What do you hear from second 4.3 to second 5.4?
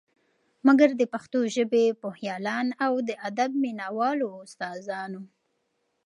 استا دانو